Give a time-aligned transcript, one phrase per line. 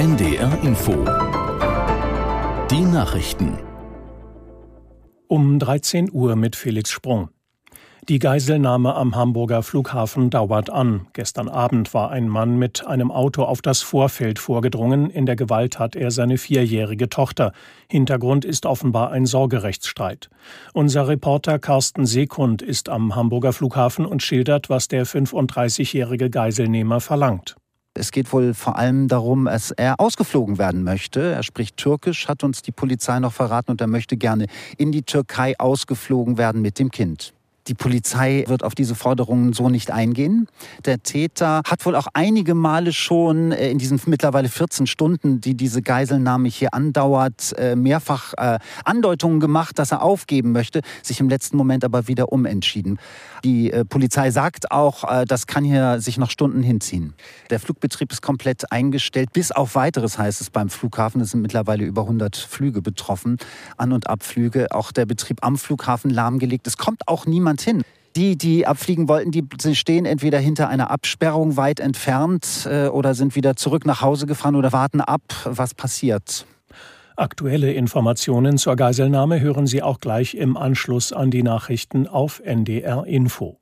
[0.00, 0.92] NDR Info.
[2.70, 3.58] Die Nachrichten.
[5.28, 7.28] Um 13 Uhr mit Felix Sprung.
[8.08, 11.06] Die Geiselnahme am Hamburger Flughafen dauert an.
[11.12, 15.10] Gestern Abend war ein Mann mit einem Auto auf das Vorfeld vorgedrungen.
[15.10, 17.52] In der Gewalt hat er seine vierjährige Tochter.
[17.86, 20.30] Hintergrund ist offenbar ein Sorgerechtsstreit.
[20.72, 27.56] Unser Reporter Carsten Sekund ist am Hamburger Flughafen und schildert, was der 35-jährige Geiselnehmer verlangt.
[28.00, 31.20] Es geht wohl vor allem darum, dass er ausgeflogen werden möchte.
[31.20, 34.46] Er spricht Türkisch, hat uns die Polizei noch verraten, und er möchte gerne
[34.78, 37.34] in die Türkei ausgeflogen werden mit dem Kind.
[37.66, 40.48] Die Polizei wird auf diese Forderungen so nicht eingehen.
[40.86, 45.54] Der Täter hat wohl auch einige Male schon äh, in diesen mittlerweile 14 Stunden, die
[45.54, 51.28] diese Geiselnahme hier andauert, äh, mehrfach äh, Andeutungen gemacht, dass er aufgeben möchte, sich im
[51.28, 52.98] letzten Moment aber wieder umentschieden.
[53.44, 57.14] Die Polizei sagt auch, das kann hier sich noch Stunden hinziehen.
[57.48, 61.22] Der Flugbetrieb ist komplett eingestellt, bis auf weiteres heißt es beim Flughafen.
[61.22, 63.38] Es sind mittlerweile über 100 Flüge betroffen,
[63.78, 64.66] An- und Abflüge.
[64.72, 66.66] Auch der Betrieb am Flughafen lahmgelegt.
[66.66, 67.86] Es kommt auch niemand niemand.
[68.16, 69.44] Die, die abfliegen wollten, die
[69.74, 74.56] stehen entweder hinter einer Absperrung weit entfernt äh, oder sind wieder zurück nach Hause gefahren
[74.56, 76.44] oder warten ab, was passiert.
[77.14, 83.06] Aktuelle Informationen zur Geiselnahme hören Sie auch gleich im Anschluss an die Nachrichten auf NDR
[83.06, 83.58] Info.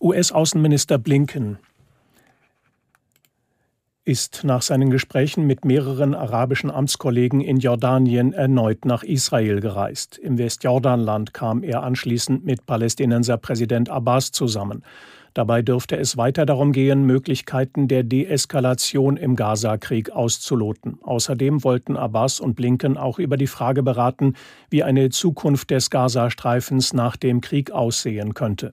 [0.00, 1.58] US-Außenminister Blinken
[4.06, 10.16] ist nach seinen Gesprächen mit mehreren arabischen Amtskollegen in Jordanien erneut nach Israel gereist.
[10.16, 14.84] Im Westjordanland kam er anschließend mit Palästinenser Präsident Abbas zusammen.
[15.34, 20.98] Dabei dürfte es weiter darum gehen, Möglichkeiten der Deeskalation im Gaza-Krieg auszuloten.
[21.02, 24.34] Außerdem wollten Abbas und Blinken auch über die Frage beraten,
[24.70, 28.72] wie eine Zukunft des Gazastreifens nach dem Krieg aussehen könnte.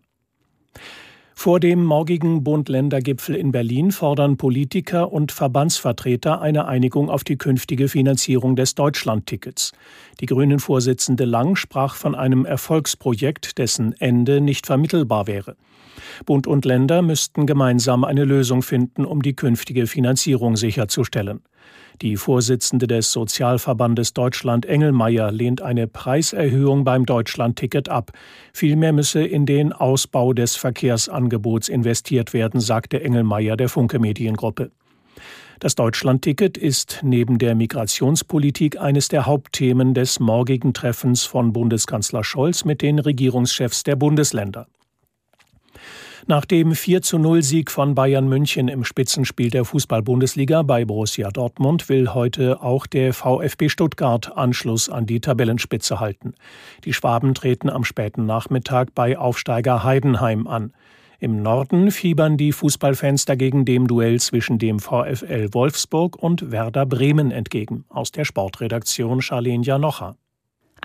[1.35, 7.89] Vor dem morgigen Bund-Länder-Gipfel in Berlin fordern Politiker und Verbandsvertreter eine Einigung auf die künftige
[7.89, 9.73] Finanzierung des Deutschlandtickets.
[10.19, 15.55] Die Grünen-Vorsitzende Lang sprach von einem Erfolgsprojekt, dessen Ende nicht vermittelbar wäre.
[16.25, 21.41] Bund und Länder müssten gemeinsam eine Lösung finden, um die künftige Finanzierung sicherzustellen.
[22.01, 28.11] Die Vorsitzende des Sozialverbandes Deutschland Engelmeier lehnt eine Preiserhöhung beim Deutschlandticket ab.
[28.51, 34.71] Vielmehr müsse in den Ausbau des Verkehrsangebots investiert werden, sagte Engelmeier der Funke Mediengruppe.
[35.59, 42.65] Das Deutschlandticket ist neben der Migrationspolitik eines der Hauptthemen des morgigen Treffens von Bundeskanzler Scholz
[42.65, 44.67] mit den Regierungschefs der Bundesländer.
[46.25, 51.29] Nach dem 4 zu 0 Sieg von Bayern München im Spitzenspiel der Fußball-Bundesliga bei Borussia
[51.29, 56.33] Dortmund will heute auch der VfB Stuttgart Anschluss an die Tabellenspitze halten.
[56.85, 60.71] Die Schwaben treten am späten Nachmittag bei Aufsteiger Heidenheim an.
[61.19, 67.31] Im Norden fiebern die Fußballfans dagegen dem Duell zwischen dem VfL Wolfsburg und Werder Bremen
[67.31, 67.83] entgegen.
[67.89, 70.15] Aus der Sportredaktion Charlene Janocha.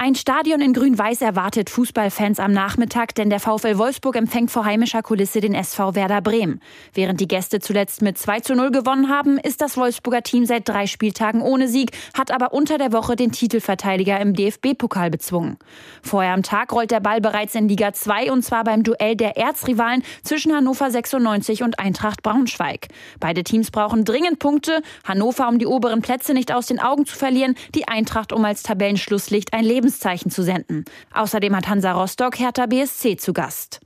[0.00, 5.02] Ein Stadion in Grün-Weiß erwartet Fußballfans am Nachmittag, denn der VfL Wolfsburg empfängt vor heimischer
[5.02, 6.60] Kulisse den SV Werder Bremen.
[6.94, 10.68] Während die Gäste zuletzt mit 2 zu 0 gewonnen haben, ist das Wolfsburger Team seit
[10.68, 15.56] drei Spieltagen ohne Sieg, hat aber unter der Woche den Titelverteidiger im DFB-Pokal bezwungen.
[16.00, 19.36] Vorher am Tag rollt der Ball bereits in Liga 2 und zwar beim Duell der
[19.36, 22.86] Erzrivalen zwischen Hannover 96 und Eintracht Braunschweig.
[23.18, 24.80] Beide Teams brauchen dringend Punkte.
[25.02, 28.62] Hannover, um die oberen Plätze nicht aus den Augen zu verlieren, die Eintracht, um als
[28.62, 30.84] Tabellenschlusslicht ein Leben Lebenszeichen zu senden.
[31.14, 33.80] Außerdem hat Hansa Rostock Hertha BSC zu Gast.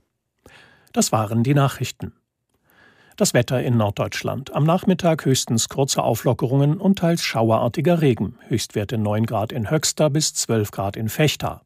[0.91, 2.13] Das waren die Nachrichten.
[3.15, 4.53] Das Wetter in Norddeutschland.
[4.53, 8.35] Am Nachmittag höchstens kurze Auflockerungen und teils schauerartiger Regen.
[8.47, 11.61] Höchstwerte 9 Grad in Höxter bis 12 Grad in Fechter.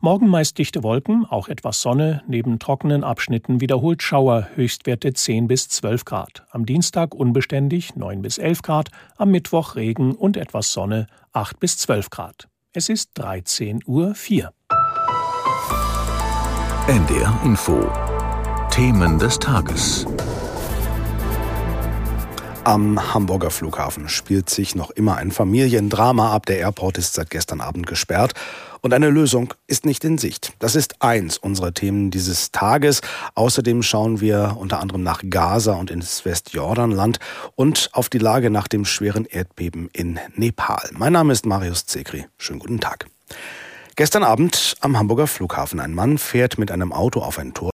[0.00, 5.68] Morgen meist dichte Wolken, auch etwas Sonne, neben trockenen Abschnitten wiederholt Schauer, Höchstwerte 10 bis
[5.68, 6.46] 12 Grad.
[6.50, 11.76] Am Dienstag unbeständig 9 bis 11 Grad, am Mittwoch Regen und etwas Sonne 8 bis
[11.76, 12.48] 12 Grad.
[12.78, 14.52] Es ist 13.04 Uhr.
[16.86, 17.90] NDR Info.
[18.70, 20.04] Themen des Tages.
[22.64, 26.44] Am Hamburger Flughafen spielt sich noch immer ein Familiendrama ab.
[26.44, 28.34] Der Airport ist seit gestern Abend gesperrt
[28.86, 30.52] und eine Lösung ist nicht in Sicht.
[30.60, 33.00] Das ist eins unserer Themen dieses Tages.
[33.34, 37.18] Außerdem schauen wir unter anderem nach Gaza und ins Westjordanland
[37.56, 40.88] und auf die Lage nach dem schweren Erdbeben in Nepal.
[40.92, 42.26] Mein Name ist Marius Zekri.
[42.38, 43.06] Schönen guten Tag.
[43.96, 45.80] Gestern Abend am Hamburger Flughafen.
[45.80, 47.70] Ein Mann fährt mit einem Auto auf ein Tor